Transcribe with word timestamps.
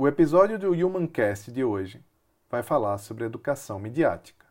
O 0.00 0.06
episódio 0.06 0.56
do 0.60 0.70
Humancast 0.70 1.50
de 1.50 1.64
hoje 1.64 2.00
vai 2.48 2.62
falar 2.62 2.98
sobre 2.98 3.24
educação 3.24 3.80
midiática. 3.80 4.46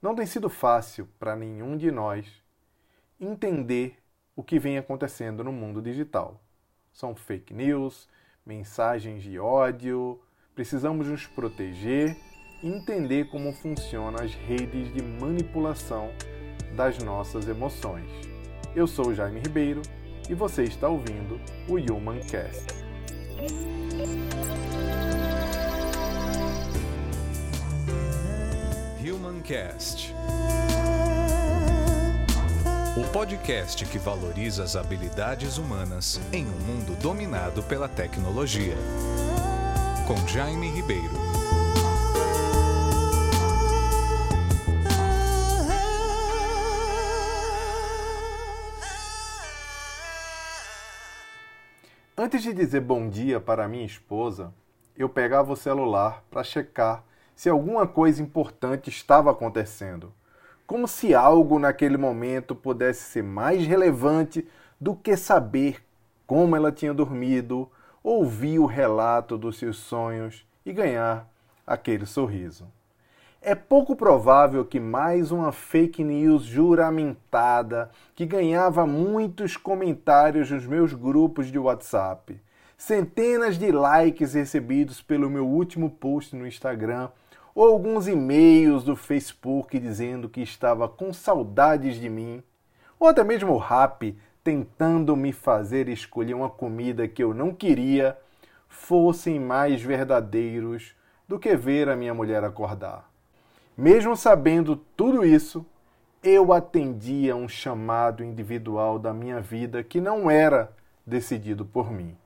Não 0.00 0.14
tem 0.14 0.26
sido 0.26 0.48
fácil 0.48 1.08
para 1.18 1.34
nenhum 1.34 1.76
de 1.76 1.90
nós 1.90 2.24
entender 3.20 3.98
o 4.36 4.44
que 4.44 4.60
vem 4.60 4.78
acontecendo 4.78 5.42
no 5.42 5.50
mundo 5.50 5.82
digital. 5.82 6.40
São 6.92 7.16
fake 7.16 7.52
news, 7.52 8.08
mensagens 8.46 9.24
de 9.24 9.40
ódio, 9.40 10.22
precisamos 10.54 11.08
nos 11.08 11.26
proteger 11.26 12.16
e 12.62 12.68
entender 12.68 13.24
como 13.30 13.52
funcionam 13.54 14.22
as 14.22 14.34
redes 14.34 14.94
de 14.94 15.02
manipulação 15.02 16.12
das 16.76 16.96
nossas 16.98 17.48
emoções. 17.48 18.08
Eu 18.72 18.86
sou 18.86 19.12
Jaime 19.12 19.40
Ribeiro 19.40 19.82
e 20.30 20.32
você 20.32 20.62
está 20.62 20.88
ouvindo 20.88 21.40
o 21.68 21.74
Humancast. 21.92 22.83
Humancast. 29.00 30.14
O 32.96 33.04
podcast 33.12 33.84
que 33.84 33.98
valoriza 33.98 34.62
as 34.62 34.76
habilidades 34.76 35.58
humanas 35.58 36.20
em 36.32 36.46
um 36.46 36.60
mundo 36.60 36.96
dominado 37.02 37.62
pela 37.62 37.88
tecnologia. 37.88 38.76
Com 40.06 40.26
Jaime 40.28 40.70
Ribeiro. 40.70 41.43
Antes 52.16 52.44
de 52.44 52.52
dizer 52.52 52.80
bom 52.80 53.08
dia 53.08 53.40
para 53.40 53.66
minha 53.66 53.84
esposa, 53.84 54.54
eu 54.96 55.08
pegava 55.08 55.52
o 55.52 55.56
celular 55.56 56.22
para 56.30 56.44
checar 56.44 57.02
se 57.34 57.48
alguma 57.48 57.88
coisa 57.88 58.22
importante 58.22 58.88
estava 58.88 59.32
acontecendo. 59.32 60.12
Como 60.64 60.86
se 60.86 61.12
algo 61.12 61.58
naquele 61.58 61.96
momento 61.96 62.54
pudesse 62.54 63.02
ser 63.10 63.24
mais 63.24 63.66
relevante 63.66 64.46
do 64.80 64.94
que 64.94 65.16
saber 65.16 65.84
como 66.24 66.54
ela 66.54 66.70
tinha 66.70 66.94
dormido, 66.94 67.68
ouvir 68.00 68.60
o 68.60 68.66
relato 68.66 69.36
dos 69.36 69.58
seus 69.58 69.78
sonhos 69.78 70.46
e 70.64 70.72
ganhar 70.72 71.28
aquele 71.66 72.06
sorriso. 72.06 72.68
É 73.46 73.54
pouco 73.54 73.94
provável 73.94 74.64
que 74.64 74.80
mais 74.80 75.30
uma 75.30 75.52
fake 75.52 76.02
news 76.02 76.44
juramentada 76.44 77.90
que 78.14 78.24
ganhava 78.24 78.86
muitos 78.86 79.54
comentários 79.54 80.50
nos 80.50 80.64
meus 80.64 80.94
grupos 80.94 81.52
de 81.52 81.58
WhatsApp, 81.58 82.40
centenas 82.78 83.58
de 83.58 83.70
likes 83.70 84.32
recebidos 84.32 85.02
pelo 85.02 85.28
meu 85.28 85.46
último 85.46 85.90
post 85.90 86.34
no 86.34 86.46
Instagram 86.46 87.10
ou 87.54 87.66
alguns 87.66 88.08
e-mails 88.08 88.82
do 88.82 88.96
Facebook 88.96 89.78
dizendo 89.78 90.26
que 90.26 90.40
estava 90.40 90.88
com 90.88 91.12
saudades 91.12 91.96
de 91.96 92.08
mim, 92.08 92.42
ou 92.98 93.08
até 93.08 93.22
mesmo 93.22 93.52
o 93.52 93.58
Rap 93.58 94.16
tentando 94.42 95.14
me 95.14 95.34
fazer 95.34 95.90
escolher 95.90 96.32
uma 96.32 96.48
comida 96.48 97.06
que 97.06 97.22
eu 97.22 97.34
não 97.34 97.52
queria, 97.52 98.16
fossem 98.70 99.38
mais 99.38 99.82
verdadeiros 99.82 100.94
do 101.28 101.38
que 101.38 101.54
ver 101.54 101.90
a 101.90 101.94
minha 101.94 102.14
mulher 102.14 102.42
acordar. 102.42 103.12
Mesmo 103.76 104.16
sabendo 104.16 104.76
tudo 104.76 105.24
isso, 105.24 105.66
eu 106.22 106.52
atendia 106.52 107.34
um 107.34 107.48
chamado 107.48 108.22
individual 108.22 109.00
da 109.00 109.12
minha 109.12 109.40
vida 109.40 109.82
que 109.82 110.00
não 110.00 110.30
era 110.30 110.72
decidido 111.04 111.64
por 111.64 111.90
mim. 111.90 112.16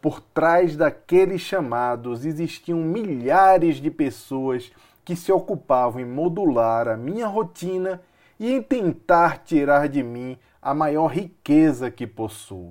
Por 0.00 0.20
trás 0.20 0.76
daqueles 0.76 1.40
chamados 1.40 2.24
existiam 2.24 2.78
milhares 2.78 3.78
de 3.78 3.90
pessoas 3.90 4.70
que 5.04 5.16
se 5.16 5.32
ocupavam 5.32 6.00
em 6.00 6.04
modular 6.04 6.86
a 6.86 6.96
minha 6.96 7.26
rotina 7.26 8.00
e 8.38 8.52
em 8.52 8.62
tentar 8.62 9.38
tirar 9.38 9.88
de 9.88 10.04
mim 10.04 10.38
a 10.62 10.72
maior 10.72 11.08
riqueza 11.08 11.90
que 11.90 12.06
possuo: 12.06 12.70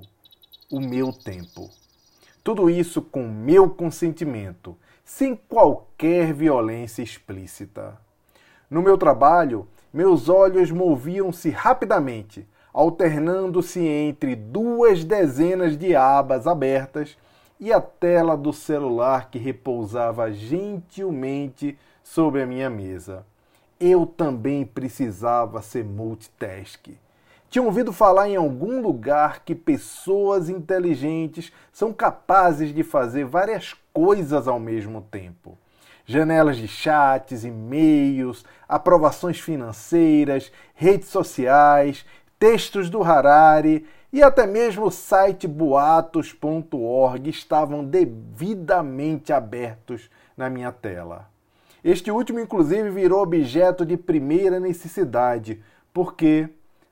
o 0.72 0.80
meu 0.80 1.12
tempo. 1.12 1.70
Tudo 2.42 2.70
isso 2.70 3.02
com 3.02 3.28
meu 3.28 3.70
consentimento, 3.70 4.78
sem 5.04 5.36
qualquer 5.36 6.34
violência 6.34 7.04
explícita. 7.04 8.05
No 8.70 8.82
meu 8.82 8.98
trabalho, 8.98 9.68
meus 9.94 10.28
olhos 10.28 10.72
moviam-se 10.72 11.52
rapidamente, 11.52 12.48
alternando-se 12.74 13.80
entre 13.80 14.36
duas 14.36 15.04
dezenas 15.04 15.78
de 15.78 15.96
abas 15.96 16.48
abertas 16.48 17.16
e 17.60 17.72
a 17.72 17.80
tela 17.80 18.36
do 18.36 18.52
celular 18.52 19.30
que 19.30 19.38
repousava 19.38 20.32
gentilmente 20.32 21.78
sobre 22.04 22.42
a 22.42 22.46
minha 22.48 22.70
mesa. 22.70 23.24
Eu 23.80 24.06
também 24.06 24.66
precisava 24.66 25.62
ser 25.62 25.86
multitask. 25.86 26.88
Tinha 27.52 27.64
ouvido 27.64 27.94
falar 27.94 28.28
em 28.28 28.36
algum 28.36 28.82
lugar 28.82 29.44
que 29.46 29.54
pessoas 29.54 30.50
inteligentes 30.50 31.54
são 31.72 31.94
capazes 31.94 32.74
de 32.74 32.84
fazer 32.84 33.26
várias 33.26 33.76
coisas 33.94 34.48
ao 34.48 34.60
mesmo 34.60 35.02
tempo 35.02 35.56
janelas 36.06 36.58
de 36.58 36.68
chats, 36.68 37.44
e-mails, 37.44 38.46
aprovações 38.68 39.40
financeiras, 39.40 40.52
redes 40.74 41.10
sociais, 41.10 42.06
textos 42.38 42.90
do 42.90 43.04
Harari 43.04 43.86
e 44.14 44.24
até 44.24 44.46
mesmo 44.48 44.86
o 44.86 44.92
site 44.92 45.48
boatos.org 45.48 47.30
estavam 47.30 47.84
devidamente 47.84 49.34
abertos 49.34 50.10
na 50.38 50.50
minha 50.50 50.72
tela. 50.72 51.28
Este 51.84 52.10
último, 52.10 52.40
inclusive, 52.40 52.90
virou 52.90 53.22
objeto 53.22 53.86
de 53.86 53.96
primeira 53.98 54.60
necessidade, 54.60 55.62
porque 55.94 56.50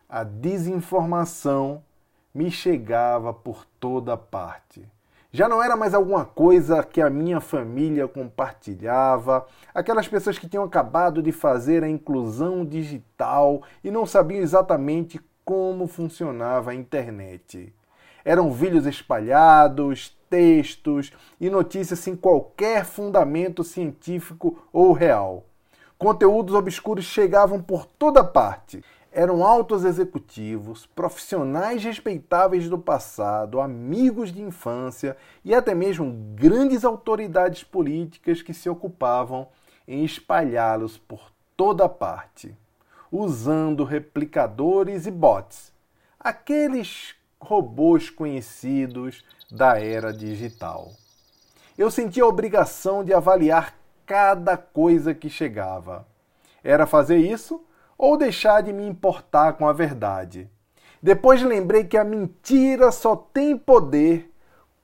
a 0.08 0.24
desinformação 0.24 1.84
me 2.34 2.52
chegava 2.52 3.34
por 3.34 3.66
toda 3.80 4.16
parte. 4.16 4.86
Já 5.36 5.50
não 5.50 5.64
era 5.64 5.76
mais 5.76 5.96
alguma 5.96 6.24
coisa 6.24 6.84
que 6.84 7.02
a 7.02 7.10
minha 7.10 7.42
família 7.42 8.08
compartilhava, 8.08 9.48
aquelas 9.74 10.08
pessoas 10.08 10.38
que 10.38 10.48
tinham 10.48 10.64
acabado 10.64 11.24
de 11.24 11.32
fazer 11.32 11.84
a 11.84 11.90
inclusão 11.90 12.64
digital 12.64 13.64
e 13.84 13.90
não 13.90 14.06
sabiam 14.06 14.44
exatamente 14.44 15.20
como 15.44 15.88
funcionava 15.88 16.70
a 16.70 16.76
internet. 16.76 17.74
Eram 18.24 18.52
vídeos 18.52 18.86
espalhados, 18.86 20.16
textos 20.30 21.12
e 21.42 21.50
notícias 21.50 21.98
sem 21.98 22.16
qualquer 22.16 22.86
fundamento 22.86 23.64
científico 23.64 24.64
ou 24.72 24.94
real. 24.94 25.46
Conteúdos 25.98 26.56
obscuros 26.56 27.06
chegavam 27.06 27.62
por 27.62 27.86
toda 27.86 28.24
parte 28.24 28.84
eram 29.14 29.46
altos 29.46 29.86
executivos, 29.86 30.88
profissionais 30.88 31.84
respeitáveis 31.84 32.68
do 32.68 32.80
passado, 32.80 33.62
amigos 33.62 34.34
de 34.34 34.42
infância 34.42 35.16
e 35.46 35.54
até 35.54 35.76
mesmo 35.76 36.12
grandes 36.34 36.84
autoridades 36.84 37.64
políticas 37.64 38.42
que 38.42 38.56
se 38.56 38.68
ocupavam 38.68 39.48
em 39.88 40.04
espalhá-los 40.04 40.98
por 40.98 41.32
toda 41.56 41.88
parte, 41.88 42.58
usando 43.12 43.84
replicadores 43.84 45.06
e 45.06 45.12
bots, 45.12 45.72
aqueles 46.20 47.14
robôs 47.40 48.10
conhecidos 48.10 49.24
da 49.52 49.80
era 49.80 50.12
digital. 50.12 50.92
Eu 51.78 51.92
sentia 51.92 52.24
a 52.24 52.28
obrigação 52.28 53.04
de 53.04 53.14
avaliar 53.14 53.76
cada 54.06 54.58
coisa 54.58 55.14
que 55.14 55.30
chegava. 55.30 56.06
Era 56.64 56.86
fazer 56.86 57.18
isso 57.18 57.64
ou 57.98 58.18
deixar 58.18 58.62
de 58.62 58.74
me 58.74 58.86
importar 58.86 59.54
com 59.54 59.68
a 59.68 59.74
verdade. 59.74 60.50
Depois 61.02 61.42
lembrei 61.42 61.84
que 61.84 61.98
a 61.98 62.04
mentira 62.04 62.92
só 62.92 63.16
tem 63.16 63.58
poder 63.58 64.32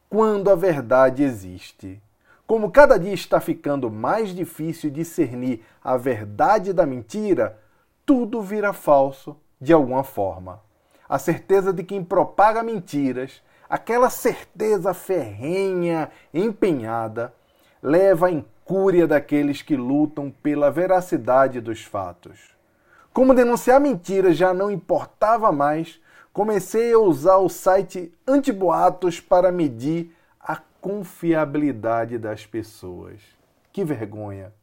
quando 0.10 0.50
a 0.50 0.56
verdade 0.56 1.24
existe. 1.24 2.02
Como 2.46 2.72
cada 2.72 2.98
dia 2.98 3.14
está 3.14 3.40
ficando 3.40 3.92
mais 3.92 4.30
difícil 4.30 4.90
discernir 4.90 5.64
a 5.84 5.96
verdade 5.96 6.74
da 6.74 6.86
mentira, 6.86 7.60
tudo 8.06 8.42
vira 8.42 8.74
falso 8.74 9.38
de 9.62 9.72
alguma 9.72 10.04
forma. 10.04 10.60
A 11.08 11.20
certeza 11.20 11.72
de 11.72 11.84
quem 11.84 12.04
propaga 12.04 12.64
mentiras, 12.64 13.42
aquela 13.70 14.10
certeza 14.10 14.94
ferrenha, 14.94 16.10
empenhada, 16.34 17.34
leva 17.82 18.28
à 18.28 18.32
incúria 18.70 19.08
daqueles 19.08 19.64
que 19.64 19.76
lutam 19.76 20.30
pela 20.30 20.70
veracidade 20.70 21.60
dos 21.60 21.84
fatos. 21.84 22.52
Como 23.12 23.34
denunciar 23.34 23.82
mentiras 23.82 24.38
já 24.38 24.54
não 24.54 24.70
importava 24.70 25.52
mais, 25.52 26.00
comecei 26.32 26.94
a 26.94 27.00
usar 27.00 27.38
o 27.38 27.50
site 27.50 28.14
Antiboatos 28.28 29.20
para 29.20 29.52
medir 29.52 30.16
a 30.40 30.56
confiabilidade 30.80 32.20
das 32.20 32.46
pessoas. 32.46 33.20
Que 33.74 33.84
vergonha! 33.84 34.54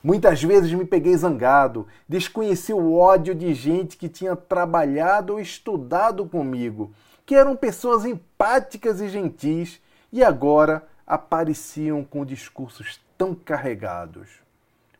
Muitas 0.00 0.40
vezes 0.40 0.72
me 0.72 0.84
peguei 0.84 1.16
zangado, 1.16 1.88
desconheci 2.08 2.72
o 2.72 2.94
ódio 2.94 3.34
de 3.34 3.52
gente 3.52 3.96
que 3.96 4.08
tinha 4.08 4.36
trabalhado 4.36 5.32
ou 5.32 5.40
estudado 5.40 6.24
comigo, 6.24 6.92
que 7.26 7.34
eram 7.34 7.56
pessoas 7.56 8.04
empáticas 8.04 9.00
e 9.00 9.08
gentis, 9.08 9.82
e 10.12 10.22
agora 10.22 10.86
apareciam 11.04 12.04
com 12.04 12.24
discursos 12.24 13.00
tão 13.20 13.34
carregados? 13.34 14.30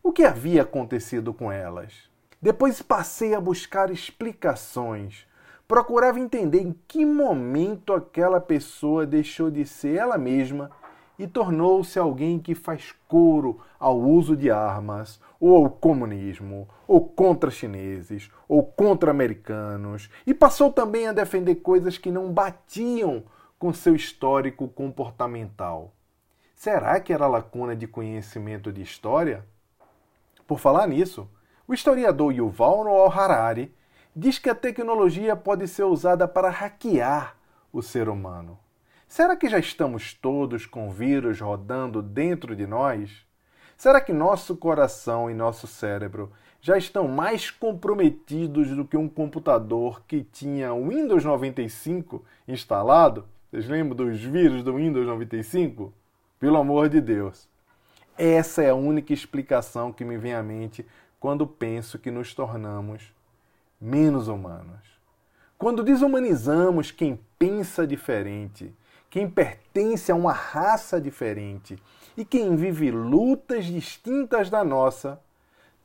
O 0.03 0.11
que 0.11 0.23
havia 0.23 0.61
acontecido 0.61 1.33
com 1.33 1.51
elas? 1.51 2.07
Depois 2.39 2.79
passei 2.79 3.33
a 3.33 3.41
buscar 3.41 3.89
explicações. 3.89 5.25
Procurava 5.67 6.19
entender 6.19 6.59
em 6.59 6.75
que 6.87 7.03
momento 7.03 7.93
aquela 7.93 8.39
pessoa 8.39 9.07
deixou 9.07 9.49
de 9.49 9.65
ser 9.65 9.95
ela 9.95 10.19
mesma 10.19 10.69
e 11.17 11.25
tornou-se 11.25 11.97
alguém 11.97 12.37
que 12.37 12.53
faz 12.53 12.93
coro 13.07 13.59
ao 13.79 13.99
uso 13.99 14.37
de 14.37 14.51
armas, 14.51 15.19
ou 15.39 15.55
ao 15.55 15.71
comunismo, 15.71 16.69
ou 16.87 17.01
contra 17.03 17.49
chineses, 17.49 18.29
ou 18.47 18.61
contra 18.61 19.09
americanos, 19.09 20.11
e 20.27 20.33
passou 20.35 20.71
também 20.71 21.07
a 21.07 21.11
defender 21.11 21.55
coisas 21.55 21.97
que 21.97 22.11
não 22.11 22.31
batiam 22.31 23.23
com 23.57 23.73
seu 23.73 23.95
histórico 23.95 24.67
comportamental. 24.67 25.91
Será 26.61 26.99
que 26.99 27.11
era 27.11 27.25
lacuna 27.25 27.75
de 27.75 27.87
conhecimento 27.87 28.71
de 28.71 28.83
história? 28.83 29.43
Por 30.45 30.59
falar 30.59 30.87
nisso, 30.87 31.27
o 31.67 31.73
historiador 31.73 32.31
Yuval 32.31 32.83
Noah 32.83 33.11
Harari 33.11 33.73
diz 34.15 34.37
que 34.37 34.47
a 34.47 34.53
tecnologia 34.53 35.35
pode 35.35 35.67
ser 35.67 35.85
usada 35.85 36.27
para 36.27 36.51
hackear 36.51 37.35
o 37.73 37.81
ser 37.81 38.07
humano. 38.07 38.59
Será 39.07 39.35
que 39.35 39.49
já 39.49 39.57
estamos 39.57 40.13
todos 40.13 40.67
com 40.67 40.91
vírus 40.91 41.41
rodando 41.41 41.99
dentro 41.99 42.55
de 42.55 42.67
nós? 42.67 43.25
Será 43.75 43.99
que 43.99 44.13
nosso 44.13 44.55
coração 44.55 45.31
e 45.31 45.33
nosso 45.33 45.65
cérebro 45.65 46.31
já 46.61 46.77
estão 46.77 47.07
mais 47.07 47.49
comprometidos 47.49 48.67
do 48.67 48.85
que 48.85 48.95
um 48.95 49.09
computador 49.09 50.03
que 50.07 50.23
tinha 50.23 50.71
o 50.71 50.89
Windows 50.89 51.25
95 51.25 52.23
instalado? 52.47 53.27
Vocês 53.49 53.67
lembram 53.67 53.95
dos 53.95 54.21
vírus 54.21 54.63
do 54.63 54.75
Windows 54.75 55.07
95? 55.07 55.91
Pelo 56.41 56.57
amor 56.57 56.89
de 56.89 56.99
Deus. 56.99 57.47
Essa 58.17 58.63
é 58.63 58.71
a 58.71 58.75
única 58.75 59.13
explicação 59.13 59.93
que 59.93 60.03
me 60.03 60.17
vem 60.17 60.33
à 60.33 60.41
mente 60.41 60.83
quando 61.19 61.45
penso 61.45 61.99
que 61.99 62.09
nos 62.09 62.33
tornamos 62.33 63.13
menos 63.79 64.27
humanos. 64.27 64.79
Quando 65.55 65.83
desumanizamos 65.83 66.89
quem 66.89 67.19
pensa 67.37 67.85
diferente, 67.85 68.73
quem 69.07 69.29
pertence 69.29 70.11
a 70.11 70.15
uma 70.15 70.33
raça 70.33 70.99
diferente 70.99 71.77
e 72.17 72.25
quem 72.25 72.55
vive 72.55 72.89
lutas 72.89 73.65
distintas 73.65 74.49
da 74.49 74.63
nossa, 74.63 75.21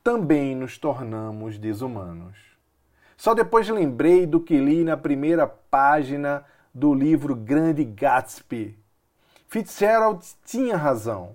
também 0.03 0.57
nos 0.57 0.79
tornamos 0.79 1.59
desumanos. 1.59 2.39
Só 3.15 3.35
depois 3.35 3.69
lembrei 3.69 4.25
do 4.25 4.41
que 4.41 4.59
li 4.59 4.85
na 4.85 4.97
primeira 4.97 5.47
página 5.47 6.47
do 6.73 6.95
livro 6.95 7.37
Grande 7.37 7.85
Gatsby. 7.85 8.86
Fitzgerald 9.49 10.25
tinha 10.45 10.77
razão. 10.77 11.35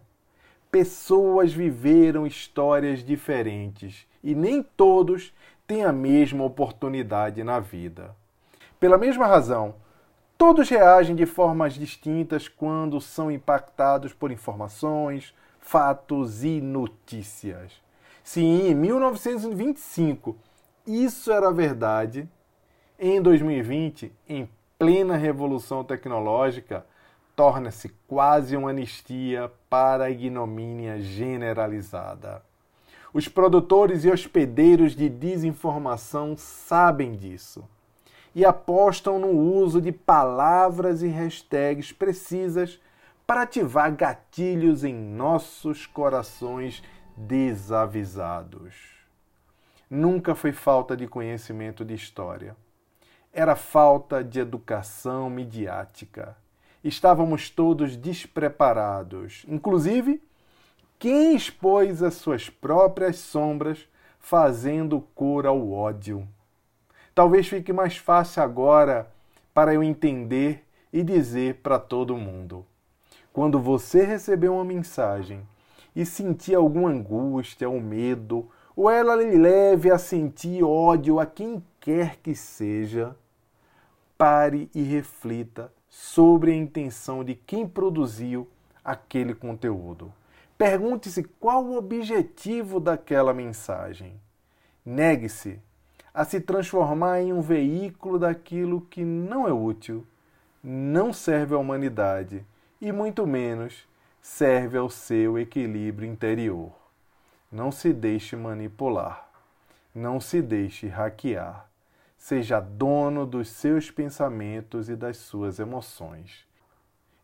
Pessoas 0.69 1.53
viveram 1.53 2.25
histórias 2.25 3.03
diferentes 3.03 4.07
e 4.23 4.33
nem 4.35 4.63
todos 4.63 5.33
têm 5.67 5.83
a 5.83 5.91
mesma 5.91 6.43
oportunidade 6.43 7.43
na 7.43 7.59
vida. 7.59 8.15
Pela 8.79 8.97
mesma 8.97 9.27
razão, 9.27 9.75
Todos 10.41 10.69
reagem 10.69 11.15
de 11.15 11.27
formas 11.27 11.75
distintas 11.75 12.47
quando 12.47 12.99
são 12.99 13.29
impactados 13.29 14.11
por 14.11 14.31
informações, 14.31 15.35
fatos 15.59 16.43
e 16.43 16.59
notícias. 16.59 17.73
Se 18.23 18.41
em 18.41 18.73
1925 18.73 20.35
isso 20.87 21.31
era 21.31 21.51
verdade, 21.51 22.27
em 22.99 23.21
2020, 23.21 24.11
em 24.27 24.49
plena 24.79 25.15
revolução 25.15 25.83
tecnológica, 25.83 26.83
torna-se 27.41 27.89
quase 28.07 28.55
uma 28.55 28.69
anistia 28.69 29.51
para 29.67 30.03
a 30.03 30.09
ignomínia 30.11 31.01
generalizada. 31.01 32.43
Os 33.11 33.27
produtores 33.27 34.05
e 34.05 34.11
hospedeiros 34.11 34.95
de 34.95 35.09
desinformação 35.09 36.37
sabem 36.37 37.15
disso 37.15 37.67
e 38.35 38.45
apostam 38.45 39.17
no 39.17 39.29
uso 39.29 39.81
de 39.81 39.91
palavras 39.91 41.01
e 41.01 41.07
hashtags 41.07 41.91
precisas 41.91 42.79
para 43.25 43.41
ativar 43.41 43.91
gatilhos 43.95 44.83
em 44.83 44.93
nossos 44.93 45.87
corações 45.87 46.83
desavisados. 47.17 48.75
Nunca 49.89 50.35
foi 50.35 50.51
falta 50.51 50.95
de 50.95 51.07
conhecimento 51.07 51.83
de 51.83 51.95
história. 51.95 52.55
Era 53.33 53.55
falta 53.55 54.23
de 54.23 54.39
educação 54.39 55.27
midiática. 55.27 56.39
Estávamos 56.83 57.49
todos 57.49 57.95
despreparados, 57.95 59.45
inclusive 59.47 60.19
quem 60.97 61.35
expôs 61.35 62.01
as 62.01 62.15
suas 62.15 62.49
próprias 62.49 63.17
sombras 63.17 63.87
fazendo 64.19 65.01
cor 65.13 65.45
ao 65.45 65.71
ódio. 65.71 66.27
Talvez 67.13 67.47
fique 67.47 67.71
mais 67.71 67.97
fácil 67.97 68.41
agora 68.41 69.11
para 69.53 69.73
eu 69.73 69.83
entender 69.83 70.65
e 70.91 71.03
dizer 71.03 71.55
para 71.61 71.77
todo 71.77 72.17
mundo. 72.17 72.65
Quando 73.31 73.59
você 73.59 74.03
receber 74.03 74.49
uma 74.49 74.65
mensagem 74.65 75.47
e 75.95 76.03
sentir 76.03 76.55
alguma 76.55 76.89
angústia 76.89 77.69
ou 77.69 77.79
medo, 77.79 78.49
ou 78.75 78.89
ela 78.89 79.15
lhe 79.15 79.37
leve 79.37 79.91
a 79.91 79.99
sentir 79.99 80.63
ódio 80.63 81.19
a 81.19 81.27
quem 81.27 81.63
quer 81.79 82.17
que 82.17 82.33
seja, 82.33 83.15
pare 84.17 84.69
e 84.73 84.81
reflita 84.81 85.71
sobre 85.91 86.53
a 86.53 86.55
intenção 86.55 87.21
de 87.21 87.35
quem 87.35 87.67
produziu 87.67 88.47
aquele 88.83 89.35
conteúdo. 89.35 90.11
Pergunte-se 90.57 91.21
qual 91.21 91.65
o 91.65 91.77
objetivo 91.77 92.79
daquela 92.79 93.33
mensagem. 93.33 94.13
Negue-se 94.85 95.59
a 96.13 96.23
se 96.23 96.39
transformar 96.39 97.21
em 97.21 97.33
um 97.33 97.41
veículo 97.41 98.17
daquilo 98.17 98.81
que 98.81 99.03
não 99.03 99.47
é 99.47 99.51
útil, 99.51 100.07
não 100.63 101.11
serve 101.11 101.55
à 101.55 101.57
humanidade 101.57 102.45
e 102.79 102.91
muito 102.91 103.27
menos 103.27 103.85
serve 104.21 104.77
ao 104.77 104.89
seu 104.89 105.37
equilíbrio 105.37 106.07
interior. 106.07 106.71
Não 107.51 107.71
se 107.71 107.91
deixe 107.91 108.35
manipular, 108.35 109.29
não 109.93 110.21
se 110.21 110.41
deixe 110.41 110.87
hackear. 110.87 111.70
Seja 112.21 112.59
dono 112.59 113.25
dos 113.25 113.49
seus 113.49 113.89
pensamentos 113.89 114.89
e 114.89 114.95
das 114.95 115.17
suas 115.17 115.57
emoções. 115.57 116.45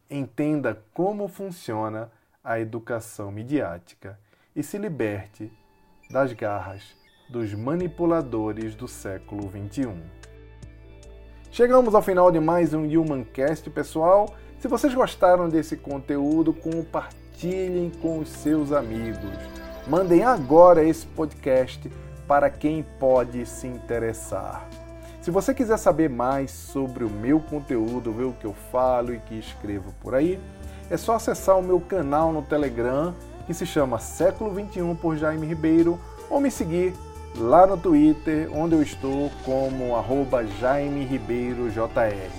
Entenda 0.09 0.83
como 0.91 1.27
funciona 1.27 2.11
a 2.43 2.59
educação 2.59 3.31
midiática 3.31 4.19
e 4.55 4.63
se 4.63 4.75
liberte 4.79 5.51
das 6.09 6.33
garras 6.33 6.81
dos 7.29 7.53
manipuladores 7.53 8.73
do 8.73 8.87
século 8.87 9.43
XXI. 9.51 10.01
Chegamos 11.51 11.93
ao 11.93 12.01
final 12.01 12.31
de 12.31 12.39
mais 12.39 12.73
um 12.73 12.83
Humancast, 12.83 13.69
pessoal. 13.69 14.35
Se 14.57 14.67
vocês 14.67 14.95
gostaram 14.95 15.47
desse 15.47 15.77
conteúdo, 15.77 16.51
compartilhem 16.51 17.91
com 18.01 18.17
os 18.17 18.29
seus 18.29 18.71
amigos. 18.71 19.37
Mandem 19.87 20.23
agora 20.23 20.83
esse 20.83 21.05
podcast 21.05 21.87
para 22.27 22.49
quem 22.49 22.83
pode 22.99 23.45
se 23.45 23.67
interessar. 23.67 24.67
Se 25.27 25.31
você 25.31 25.53
quiser 25.53 25.75
saber 25.75 26.09
mais 26.09 26.51
sobre 26.51 27.03
o 27.03 27.09
meu 27.09 27.41
conteúdo, 27.41 28.13
ver 28.13 28.23
o 28.23 28.31
que 28.31 28.45
eu 28.45 28.55
falo 28.71 29.13
e 29.13 29.19
que 29.19 29.37
escrevo 29.37 29.93
por 29.99 30.15
aí, 30.15 30.39
é 30.89 30.95
só 30.95 31.15
acessar 31.15 31.59
o 31.59 31.61
meu 31.61 31.81
canal 31.81 32.31
no 32.31 32.41
Telegram, 32.41 33.13
que 33.45 33.53
se 33.53 33.65
chama 33.65 33.99
Século 33.99 34.51
21 34.51 34.95
por 34.95 35.17
Jaime 35.17 35.45
Ribeiro, 35.45 35.99
ou 36.29 36.39
me 36.39 36.49
seguir 36.49 36.93
lá 37.35 37.67
no 37.67 37.75
Twitter, 37.75 38.49
onde 38.53 38.75
eu 38.75 38.81
estou 38.81 39.29
como 39.43 39.97
arroba 39.97 40.47
Jaime 40.61 41.03
Ribeiro 41.03 41.69
JR. 41.71 42.31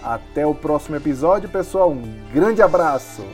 Até 0.00 0.46
o 0.46 0.54
próximo 0.54 0.94
episódio, 0.94 1.48
pessoal. 1.48 1.90
Um 1.90 2.04
grande 2.32 2.62
abraço! 2.62 3.24